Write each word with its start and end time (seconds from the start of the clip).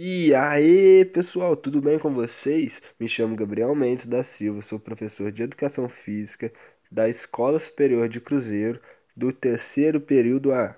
E 0.00 0.32
aí, 0.32 1.04
pessoal, 1.06 1.56
tudo 1.56 1.80
bem 1.80 1.98
com 1.98 2.14
vocês? 2.14 2.80
Me 3.00 3.08
chamo 3.08 3.34
Gabriel 3.34 3.74
Mendes 3.74 4.06
da 4.06 4.22
Silva, 4.22 4.62
sou 4.62 4.78
professor 4.78 5.32
de 5.32 5.42
Educação 5.42 5.88
Física 5.88 6.52
da 6.88 7.08
Escola 7.08 7.58
Superior 7.58 8.08
de 8.08 8.20
Cruzeiro, 8.20 8.80
do 9.16 9.32
terceiro 9.32 10.00
período 10.00 10.52
A, 10.52 10.76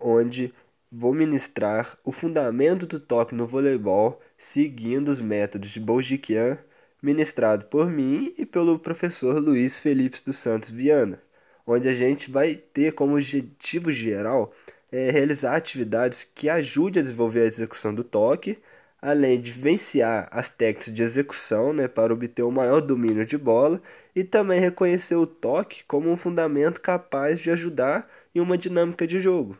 onde 0.00 0.52
vou 0.90 1.14
ministrar 1.14 1.96
o 2.04 2.10
fundamento 2.10 2.84
do 2.84 2.98
toque 2.98 3.32
no 3.32 3.46
voleibol, 3.46 4.20
seguindo 4.36 5.08
os 5.10 5.20
métodos 5.20 5.70
de 5.70 5.78
Boljiquian, 5.78 6.58
ministrado 7.00 7.66
por 7.66 7.88
mim 7.88 8.34
e 8.36 8.44
pelo 8.44 8.76
professor 8.76 9.38
Luiz 9.38 9.78
Felipe 9.78 10.18
dos 10.24 10.36
Santos 10.36 10.72
Viana, 10.72 11.22
onde 11.64 11.88
a 11.88 11.94
gente 11.94 12.28
vai 12.28 12.56
ter 12.56 12.92
como 12.92 13.14
objetivo 13.14 13.92
geral 13.92 14.52
é, 14.90 15.10
realizar 15.10 15.54
atividades 15.54 16.24
que 16.24 16.48
ajudem 16.48 17.00
a 17.00 17.02
desenvolver 17.02 17.42
a 17.42 17.46
execução 17.46 17.94
do 17.94 18.04
toque, 18.04 18.58
além 19.00 19.40
de 19.40 19.50
vivenciar 19.50 20.28
as 20.32 20.48
técnicas 20.48 20.92
de 20.92 21.02
execução 21.02 21.72
né, 21.72 21.86
para 21.86 22.12
obter 22.12 22.42
o 22.42 22.50
maior 22.50 22.80
domínio 22.80 23.24
de 23.24 23.38
bola 23.38 23.80
e 24.14 24.24
também 24.24 24.58
reconhecer 24.58 25.16
o 25.16 25.26
toque 25.26 25.84
como 25.84 26.10
um 26.10 26.16
fundamento 26.16 26.80
capaz 26.80 27.40
de 27.40 27.50
ajudar 27.50 28.08
em 28.34 28.40
uma 28.40 28.58
dinâmica 28.58 29.06
de 29.06 29.20
jogo. 29.20 29.56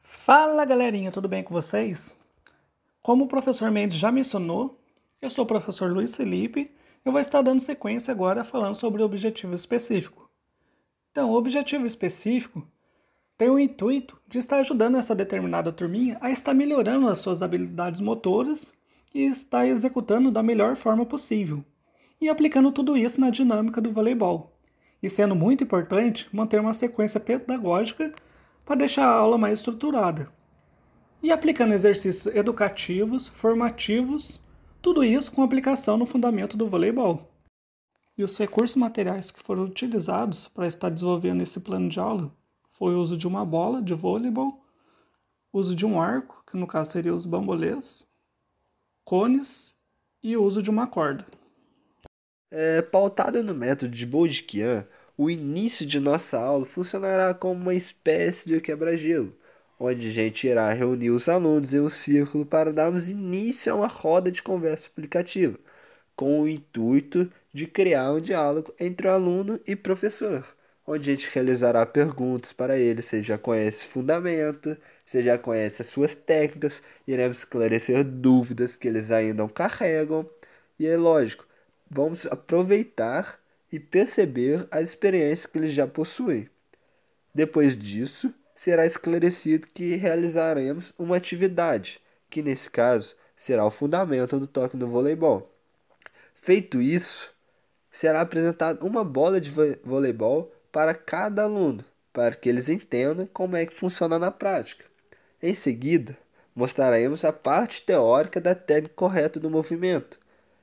Fala 0.00 0.64
galerinha, 0.64 1.10
tudo 1.10 1.28
bem 1.28 1.42
com 1.42 1.54
vocês? 1.54 2.16
Como 3.02 3.24
o 3.24 3.28
professor 3.28 3.70
Mendes 3.70 3.98
já 3.98 4.12
mencionou, 4.12 4.78
eu 5.22 5.30
sou 5.30 5.44
o 5.44 5.48
professor 5.48 5.90
Luiz 5.90 6.14
Felipe 6.14 6.70
eu 7.08 7.12
vou 7.12 7.20
estar 7.20 7.40
dando 7.40 7.60
sequência 7.60 8.12
agora 8.12 8.44
falando 8.44 8.74
sobre 8.74 9.02
o 9.02 9.04
objetivo 9.06 9.54
específico. 9.54 10.28
Então, 11.10 11.30
o 11.30 11.34
objetivo 11.34 11.86
específico 11.86 12.66
tem 13.38 13.48
o 13.48 13.58
intuito 13.58 14.20
de 14.26 14.40
estar 14.40 14.58
ajudando 14.58 14.96
essa 14.96 15.14
determinada 15.14 15.70
turminha 15.70 16.18
a 16.20 16.28
estar 16.28 16.52
melhorando 16.52 17.06
as 17.06 17.20
suas 17.20 17.40
habilidades 17.40 18.00
motoras 18.00 18.74
e 19.14 19.24
estar 19.24 19.64
executando 19.64 20.32
da 20.32 20.42
melhor 20.42 20.74
forma 20.74 21.06
possível, 21.06 21.64
e 22.20 22.28
aplicando 22.28 22.72
tudo 22.72 22.96
isso 22.96 23.20
na 23.20 23.30
dinâmica 23.30 23.80
do 23.80 23.92
voleibol. 23.92 24.52
E 25.00 25.08
sendo 25.08 25.36
muito 25.36 25.62
importante 25.62 26.28
manter 26.32 26.60
uma 26.60 26.74
sequência 26.74 27.20
pedagógica 27.20 28.12
para 28.66 28.74
deixar 28.74 29.06
a 29.06 29.14
aula 29.14 29.38
mais 29.38 29.60
estruturada. 29.60 30.28
E 31.22 31.30
aplicando 31.30 31.72
exercícios 31.72 32.34
educativos, 32.34 33.28
formativos, 33.28 34.40
tudo 34.82 35.04
isso 35.04 35.30
com 35.30 35.44
aplicação 35.44 35.96
no 35.96 36.06
fundamento 36.06 36.56
do 36.56 36.68
voleibol. 36.68 37.30
E 38.16 38.24
os 38.24 38.36
recursos 38.36 38.74
materiais 38.74 39.30
que 39.30 39.42
foram 39.44 39.62
utilizados 39.62 40.48
para 40.48 40.66
estar 40.66 40.90
desenvolvendo 40.90 41.40
esse 41.40 41.60
plano 41.60 41.88
de 41.88 42.00
aula 42.00 42.36
foi 42.78 42.94
o 42.94 43.00
uso 43.00 43.16
de 43.16 43.26
uma 43.26 43.44
bola 43.44 43.82
de 43.82 43.92
vôleibol, 43.92 44.64
uso 45.52 45.74
de 45.74 45.84
um 45.84 46.00
arco, 46.00 46.44
que 46.48 46.56
no 46.56 46.64
caso 46.64 46.92
seria 46.92 47.12
os 47.12 47.26
bambolês, 47.26 48.08
cones 49.04 49.76
e 50.22 50.36
o 50.36 50.44
uso 50.44 50.62
de 50.62 50.70
uma 50.70 50.86
corda. 50.86 51.26
É, 52.52 52.80
pautado 52.80 53.42
no 53.42 53.52
método 53.52 53.92
de 53.92 54.06
Boltzmann, 54.06 54.86
o 55.16 55.28
início 55.28 55.84
de 55.84 55.98
nossa 55.98 56.38
aula 56.38 56.64
funcionará 56.64 57.34
como 57.34 57.60
uma 57.60 57.74
espécie 57.74 58.48
de 58.48 58.60
quebra-gelo, 58.60 59.36
onde 59.80 60.06
a 60.06 60.12
gente 60.12 60.46
irá 60.46 60.72
reunir 60.72 61.10
os 61.10 61.28
alunos 61.28 61.74
em 61.74 61.80
um 61.80 61.90
círculo 61.90 62.46
para 62.46 62.72
darmos 62.72 63.08
início 63.08 63.72
a 63.72 63.76
uma 63.76 63.88
roda 63.88 64.30
de 64.30 64.40
conversa 64.40 64.84
explicativa, 64.84 65.58
com 66.14 66.42
o 66.42 66.48
intuito 66.48 67.28
de 67.52 67.66
criar 67.66 68.12
um 68.12 68.20
diálogo 68.20 68.72
entre 68.78 69.08
o 69.08 69.10
aluno 69.10 69.58
e 69.66 69.74
professor 69.74 70.56
onde 70.90 71.10
a 71.10 71.14
gente 71.14 71.28
realizará 71.34 71.84
perguntas 71.84 72.50
para 72.50 72.78
ele, 72.78 73.02
se 73.02 73.22
já 73.22 73.36
conhece 73.36 73.84
fundamento, 73.84 74.74
se 75.04 75.22
já 75.22 75.36
conhece 75.36 75.82
as 75.82 75.88
suas 75.88 76.14
técnicas, 76.14 76.82
iremos 77.06 77.38
esclarecer 77.38 78.02
dúvidas 78.02 78.74
que 78.74 78.88
eles 78.88 79.10
ainda 79.10 79.34
não 79.34 79.50
carregam. 79.50 80.26
E 80.78 80.86
é 80.86 80.96
lógico, 80.96 81.46
vamos 81.90 82.24
aproveitar 82.24 83.38
e 83.70 83.78
perceber 83.78 84.66
as 84.70 84.88
experiências 84.88 85.44
que 85.44 85.58
eles 85.58 85.74
já 85.74 85.86
possuem. 85.86 86.48
Depois 87.34 87.78
disso, 87.78 88.32
será 88.54 88.86
esclarecido 88.86 89.68
que 89.68 89.94
realizaremos 89.94 90.94
uma 90.98 91.18
atividade, 91.18 92.00
que 92.30 92.42
nesse 92.42 92.70
caso 92.70 93.14
será 93.36 93.66
o 93.66 93.70
fundamento 93.70 94.40
do 94.40 94.46
toque 94.46 94.74
no 94.74 94.88
voleibol. 94.88 95.54
Feito 96.34 96.80
isso, 96.80 97.30
será 97.90 98.22
apresentada 98.22 98.82
uma 98.86 99.04
bola 99.04 99.38
de 99.38 99.50
voleibol 99.84 100.50
para 100.78 100.94
cada 100.94 101.42
aluno, 101.42 101.84
para 102.12 102.36
que 102.36 102.48
eles 102.48 102.68
entendam 102.68 103.26
como 103.32 103.56
é 103.56 103.66
que 103.66 103.74
funciona 103.74 104.16
na 104.16 104.30
prática. 104.30 104.84
Em 105.42 105.52
seguida, 105.52 106.16
mostraremos 106.54 107.24
a 107.24 107.32
parte 107.32 107.82
teórica 107.82 108.40
da 108.40 108.54
técnica 108.54 108.94
correta 108.94 109.40
do 109.40 109.50
movimento, 109.50 110.20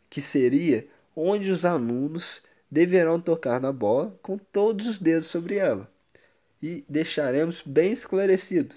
que 0.10 0.22
seria 0.22 0.88
onde 1.14 1.52
os 1.52 1.66
alunos 1.66 2.42
deverão 2.72 3.20
tocar 3.20 3.60
na 3.60 3.74
bola 3.74 4.18
com 4.22 4.38
todos 4.38 4.88
os 4.88 5.00
dedos 5.00 5.28
sobre 5.28 5.58
ela. 5.58 5.92
E 6.64 6.86
deixaremos 6.88 7.62
bem 7.62 7.92
esclarecido 7.92 8.74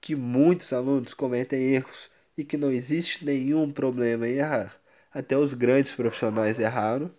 que 0.00 0.16
muitos 0.16 0.72
alunos 0.72 1.14
cometem 1.14 1.72
erros 1.72 2.10
e 2.36 2.42
que 2.42 2.56
não 2.56 2.72
existe 2.72 3.24
nenhum 3.24 3.70
problema 3.70 4.26
em 4.26 4.38
errar. 4.38 4.74
Até 5.14 5.38
os 5.38 5.54
grandes 5.54 5.94
profissionais 5.94 6.58
erraram, 6.58 7.12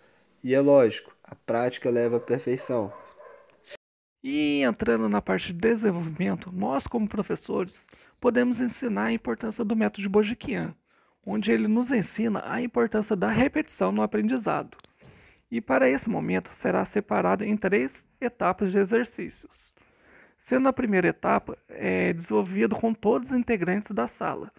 e 0.44 0.54
é 0.54 0.60
lógico, 0.60 1.16
a 1.24 1.36
prática 1.36 1.90
leva 1.90 2.18
à 2.18 2.20
perfeição. 2.20 2.92
E 4.24 4.62
entrando 4.62 5.10
na 5.10 5.20
parte 5.20 5.52
de 5.52 5.60
desenvolvimento, 5.60 6.52
nós 6.52 6.86
como 6.86 7.08
professores 7.08 7.88
podemos 8.20 8.62
ensinar 8.62 9.06
a 9.06 9.12
importância 9.12 9.66
do 9.66 9.76
método 9.76 10.08
Bojiquian, 10.10 10.76
onde 11.26 11.52
ele 11.52 11.68
nos 11.68 11.92
ensina 11.92 12.44
a 12.46 12.62
importância 12.62 13.16
da 13.16 13.30
repetição 13.30 13.92
no 13.92 14.04
aprendizado. 14.04 14.78
E 15.50 15.60
para 15.60 15.90
esse 15.90 16.08
momento 16.08 16.50
será 16.50 16.86
separado 16.86 17.44
em 17.44 17.58
três 17.58 18.06
etapas 18.22 18.72
de 18.72 18.78
exercícios. 18.78 19.74
Sendo 20.38 20.68
a 20.68 20.74
primeira 20.74 21.08
etapa 21.08 21.58
é 21.68 22.14
desenvolvido 22.14 22.76
com 22.76 22.94
todos 22.94 23.32
os 23.32 23.36
integrantes 23.36 23.92
da 23.92 24.06
sala, 24.06 24.52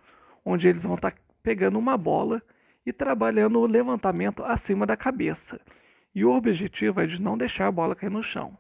onde 0.45 0.69
eles 0.69 0.83
vão 0.83 0.97
estar 0.97 1.15
pegando 1.41 1.79
uma 1.79 1.97
bola 1.97 2.43
e 2.85 2.93
trabalhando 2.93 3.61
o 3.61 3.67
levantamento 3.67 4.45
acima 4.45 4.85
da 4.85 4.97
cabeça. 4.97 5.61
E 6.13 6.25
o 6.25 6.33
objetivo 6.33 7.01
é 7.01 7.07
de 7.07 7.23
não 7.23 7.39
deixar 7.39 7.69
a 7.69 7.73
bola 7.73 7.95
cair 7.95 8.11
no 8.11 8.23
chão. 8.23 8.59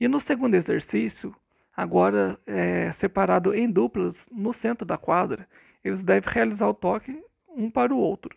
E 0.00 0.08
no 0.08 0.18
segundo 0.18 0.54
exercício, 0.54 1.34
agora 1.76 2.38
é, 2.46 2.90
separado 2.92 3.54
em 3.54 3.70
duplas 3.70 4.28
no 4.30 4.52
centro 4.52 4.84
da 4.84 4.98
quadra, 4.98 5.48
eles 5.82 6.02
devem 6.02 6.32
realizar 6.32 6.68
o 6.68 6.74
toque 6.74 7.22
um 7.48 7.70
para 7.70 7.94
o 7.94 7.98
outro. 7.98 8.36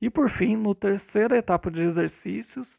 E 0.00 0.08
por 0.08 0.30
fim, 0.30 0.56
no 0.56 0.74
terceira 0.74 1.36
etapa 1.36 1.70
de 1.70 1.82
exercícios, 1.82 2.76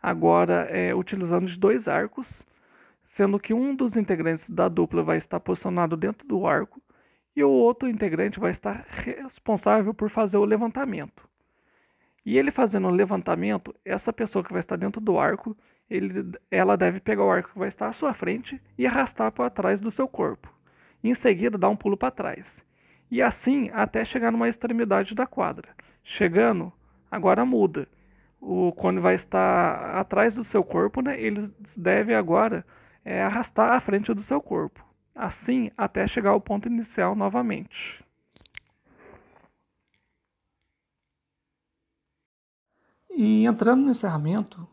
agora 0.00 0.66
é, 0.70 0.94
utilizando 0.94 1.46
dois 1.58 1.88
arcos, 1.88 2.42
sendo 3.02 3.38
que 3.38 3.52
um 3.52 3.74
dos 3.74 3.96
integrantes 3.96 4.48
da 4.48 4.68
dupla 4.68 5.02
vai 5.02 5.16
estar 5.16 5.40
posicionado 5.40 5.96
dentro 5.96 6.26
do 6.26 6.46
arco 6.46 6.80
e 7.34 7.42
o 7.42 7.50
outro 7.50 7.88
integrante 7.88 8.40
vai 8.40 8.50
estar 8.50 8.86
responsável 8.88 9.92
por 9.92 10.08
fazer 10.08 10.36
o 10.36 10.44
levantamento. 10.44 11.28
E 12.24 12.38
ele 12.38 12.50
fazendo 12.50 12.86
o 12.86 12.90
levantamento, 12.90 13.74
essa 13.84 14.12
pessoa 14.12 14.44
que 14.44 14.52
vai 14.52 14.60
estar 14.60 14.76
dentro 14.76 15.00
do 15.00 15.18
arco 15.18 15.56
ele, 15.90 16.38
ela 16.50 16.76
deve 16.76 17.00
pegar 17.00 17.24
o 17.24 17.30
arco 17.30 17.50
que 17.52 17.58
vai 17.58 17.68
estar 17.68 17.88
à 17.88 17.92
sua 17.92 18.14
frente 18.14 18.62
e 18.78 18.86
arrastar 18.86 19.32
para 19.32 19.50
trás 19.50 19.80
do 19.80 19.90
seu 19.90 20.06
corpo. 20.06 20.48
Em 21.02 21.12
seguida, 21.14 21.58
dar 21.58 21.68
um 21.68 21.76
pulo 21.76 21.96
para 21.96 22.12
trás. 22.12 22.62
E 23.10 23.20
assim 23.20 23.70
até 23.74 24.04
chegar 24.04 24.30
numa 24.30 24.48
extremidade 24.48 25.14
da 25.14 25.26
quadra. 25.26 25.70
Chegando, 26.04 26.72
agora 27.10 27.44
muda. 27.44 27.88
O 28.40 28.72
cone 28.72 29.00
vai 29.00 29.14
estar 29.14 29.96
atrás 29.96 30.36
do 30.36 30.44
seu 30.44 30.62
corpo, 30.62 31.02
né? 31.02 31.20
Ele 31.20 31.52
deve 31.76 32.14
agora 32.14 32.64
é, 33.04 33.22
arrastar 33.22 33.72
à 33.72 33.80
frente 33.80 34.14
do 34.14 34.20
seu 34.20 34.40
corpo. 34.40 34.84
Assim 35.14 35.70
até 35.76 36.06
chegar 36.06 36.30
ao 36.30 36.40
ponto 36.40 36.68
inicial 36.68 37.16
novamente. 37.16 38.04
E 43.10 43.44
entrando 43.44 43.82
no 43.82 43.90
encerramento, 43.90 44.66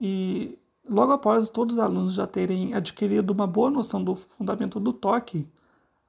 e 0.00 0.58
Logo 0.88 1.12
após 1.12 1.48
todos 1.48 1.76
os 1.76 1.82
alunos 1.82 2.12
já 2.12 2.26
terem 2.26 2.74
adquirido 2.74 3.30
uma 3.30 3.46
boa 3.46 3.70
noção 3.70 4.04
do 4.04 4.14
fundamento 4.14 4.78
do 4.78 4.92
toque, 4.92 5.48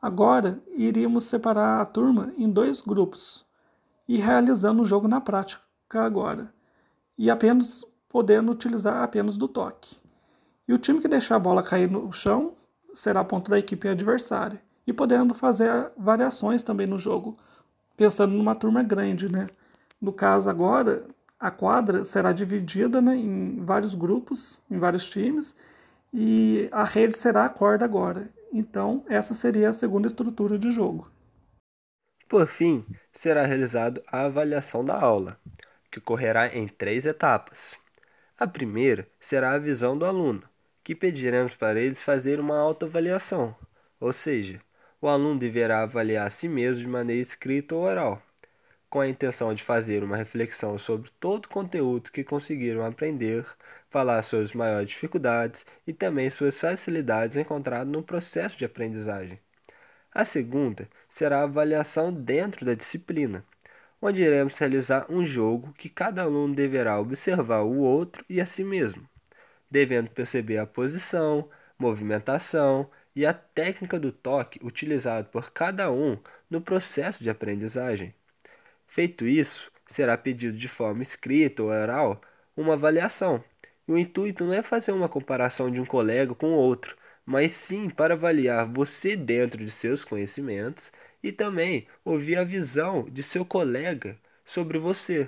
agora 0.01 0.62
iríamos 0.75 1.24
separar 1.24 1.80
a 1.80 1.86
turma 1.86 2.33
em 2.38 2.50
dois 2.50 2.81
grupos 2.81 3.45
e 4.07 4.18
realizando 4.18 4.81
o 4.81 4.86
jogo 4.86 5.07
na 5.07 5.22
prática 5.22 5.63
agora, 5.94 6.54
e 7.18 7.30
apenas 7.30 7.86
podendo 8.10 8.51
utilizar 8.51 9.01
apenas 9.01 9.38
do 9.38 9.48
toque. 9.48 9.95
E 10.68 10.74
o 10.74 10.77
time 10.77 11.00
que 11.00 11.07
deixar 11.07 11.38
a 11.38 11.39
bola 11.39 11.63
cair 11.63 11.89
no 11.89 12.12
chão 12.12 12.54
será 12.94 13.24
ponto 13.24 13.50
da 13.50 13.57
equipe 13.57 13.88
adversária, 13.88 14.62
e 14.86 14.92
podendo 14.92 15.33
fazer 15.33 15.92
variações 15.98 16.62
também 16.62 16.86
no 16.86 17.00
jogo, 17.00 17.38
pensando 17.95 18.33
numa 18.33 18.56
turma 18.56 18.83
grande, 18.83 19.31
né? 19.31 19.48
No 20.01 20.12
caso 20.12 20.50
agora, 20.50 21.07
a 21.39 21.51
quadra 21.51 22.05
será 22.05 22.31
dividida 22.31 23.01
né, 23.01 23.15
em 23.15 23.63
vários 23.63 23.93
grupos, 23.93 24.61
em 24.69 24.79
vários 24.79 25.05
times, 25.05 25.55
e 26.13 26.69
a 26.71 26.83
rede 26.83 27.15
será 27.15 27.45
a 27.45 27.49
corda 27.49 27.85
agora. 27.85 28.29
Então, 28.51 29.03
essa 29.09 29.33
seria 29.33 29.69
a 29.69 29.73
segunda 29.73 30.07
estrutura 30.07 30.57
de 30.57 30.71
jogo. 30.71 31.11
Por 32.27 32.47
fim, 32.47 32.85
será 33.11 33.45
realizada 33.45 34.01
a 34.07 34.23
avaliação 34.23 34.83
da 34.83 34.99
aula, 34.99 35.37
que 35.91 35.99
ocorrerá 35.99 36.47
em 36.47 36.67
três 36.67 37.05
etapas. 37.05 37.75
A 38.39 38.47
primeira 38.47 39.07
será 39.19 39.51
a 39.51 39.59
visão 39.59 39.97
do 39.97 40.05
aluno, 40.05 40.43
que 40.83 40.95
pediremos 40.95 41.55
para 41.55 41.79
eles 41.79 42.03
fazer 42.03 42.39
uma 42.39 42.57
autoavaliação, 42.57 43.55
ou 43.99 44.11
seja, 44.11 44.61
o 45.01 45.07
aluno 45.07 45.39
deverá 45.39 45.83
avaliar 45.83 46.27
a 46.27 46.29
si 46.29 46.47
mesmo 46.47 46.79
de 46.79 46.88
maneira 46.88 47.21
escrita 47.21 47.75
ou 47.75 47.83
oral, 47.83 48.21
com 48.95 49.01
a 49.01 49.09
intenção 49.09 49.53
de 49.53 49.62
fazer 49.62 50.06
uma 50.06 50.15
reflexão 50.15 50.77
sobre 50.77 51.12
todo 51.19 51.47
o 51.47 51.50
conteúdo 51.50 52.09
que 52.09 52.24
conseguiram 52.24 52.86
aprender, 52.86 53.45
falar 53.89 54.24
sobre 54.24 54.45
as 54.45 54.53
maiores 54.53 54.89
dificuldades 54.92 55.65
e 55.86 55.92
também 55.92 56.30
suas 56.30 56.57
facilidades 56.57 57.36
encontradas 57.36 57.92
no 57.92 58.01
processo 58.01 58.57
de 58.57 58.63
aprendizagem. 58.63 59.38
A 60.13 60.24
segunda 60.24 60.88
será 61.09 61.42
a 61.42 61.44
avaliação 61.44 62.09
dentro 62.09 62.65
da 62.65 62.74
disciplina, 62.74 63.44
onde 64.01 64.21
iremos 64.21 64.57
realizar 64.57 65.07
um 65.09 65.25
jogo 65.25 65.74
que 65.74 65.89
cada 65.89 66.21
aluno 66.21 66.56
deverá 66.56 66.98
observar 66.98 67.63
o 67.63 67.80
outro 67.80 68.24
e 68.30 68.39
a 68.39 68.45
si 68.45 68.63
mesmo, 68.63 69.06
devendo 69.69 70.09
perceber 70.09 70.57
a 70.57 70.65
posição, 70.65 71.50
movimentação 71.77 72.89
e 73.13 73.25
a 73.25 73.33
técnica 73.33 74.00
do 74.00 74.13
toque 74.13 74.57
utilizado 74.63 75.27
por 75.27 75.51
cada 75.51 75.91
um 75.91 76.18
no 76.50 76.62
processo 76.62 77.21
de 77.21 77.30
aprendizagem. 77.30 78.15
Feito 78.87 79.25
isso, 79.27 79.71
será 79.87 80.17
pedido 80.17 80.57
de 80.57 80.67
forma 80.67 81.03
escrita 81.03 81.63
ou 81.63 81.69
oral 81.69 82.21
uma 82.55 82.73
avaliação. 82.73 83.43
E 83.87 83.91
o 83.91 83.97
intuito 83.97 84.43
não 84.45 84.53
é 84.53 84.63
fazer 84.63 84.91
uma 84.91 85.09
comparação 85.09 85.69
de 85.69 85.79
um 85.79 85.85
colega 85.85 86.33
com 86.33 86.51
outro, 86.51 86.95
mas 87.25 87.51
sim 87.51 87.89
para 87.89 88.13
avaliar 88.13 88.65
você 88.65 89.15
dentro 89.15 89.63
de 89.63 89.71
seus 89.71 90.03
conhecimentos 90.03 90.91
e 91.21 91.31
também 91.31 91.87
ouvir 92.03 92.37
a 92.37 92.43
visão 92.43 93.03
de 93.09 93.23
seu 93.23 93.45
colega 93.45 94.17
sobre 94.45 94.77
você. 94.77 95.27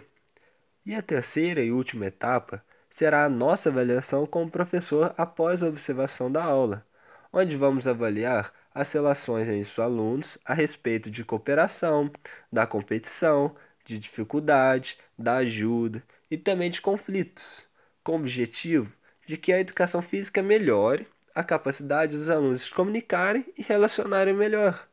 E 0.86 0.96
a 0.96 1.02
terceira 1.02 1.62
e 1.62 1.72
última 1.72 2.06
etapa 2.06 2.64
será 2.90 3.26
a 3.26 3.30
nossa 3.30 3.70
avaliação 3.70 4.26
como 4.26 4.50
professor 4.50 5.14
após 5.18 5.62
a 5.62 5.68
observação 5.68 6.32
da 6.32 6.44
aula, 6.44 6.86
onde 7.32 7.56
vamos 7.56 7.86
avaliar 7.86 8.52
as 8.78 8.92
relações 8.92 9.48
entre 9.48 9.62
os 9.62 9.80
alunos 9.80 10.38
a 10.46 10.54
respeito 10.54 11.10
de 11.10 11.24
cooperação, 11.24 12.12
da 12.54 12.68
competição, 12.68 13.56
de 13.84 13.98
dificuldade, 13.98 15.00
da 15.18 15.38
ajuda 15.38 16.04
e 16.30 16.38
também 16.38 16.70
de 16.70 16.80
conflitos, 16.80 17.64
com 18.04 18.12
o 18.12 18.16
objetivo 18.20 18.94
de 19.26 19.36
que 19.36 19.52
a 19.52 19.60
educação 19.60 20.00
física 20.00 20.44
melhore 20.44 21.08
a 21.34 21.44
capacidade 21.44 22.16
dos 22.16 22.30
alunos 22.30 22.66
de 22.66 22.72
comunicarem 22.72 23.46
e 23.58 23.64
relacionarem 23.64 24.36
melhor. 24.36 24.88